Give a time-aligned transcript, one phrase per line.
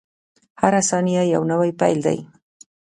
[0.61, 2.17] •هره ثانیه یو نوی پیل دی.